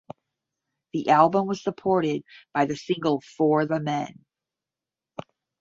The 0.93 1.09
album 1.09 1.45
was 1.45 1.61
supported 1.61 2.23
by 2.55 2.65
the 2.65 2.75
single 2.75 3.21
"For 3.37 3.67
the 3.67 3.79
Men". 3.79 4.25